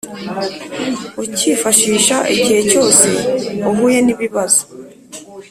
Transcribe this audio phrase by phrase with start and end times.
[1.23, 3.07] ucyifashisha igihe cyose
[3.69, 4.61] uhuye n ibibazo